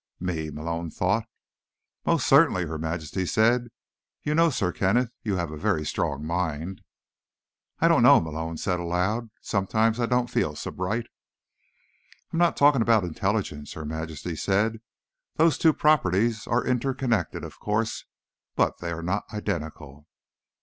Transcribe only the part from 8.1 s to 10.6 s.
Malone said aloud. "Sometimes I don't feel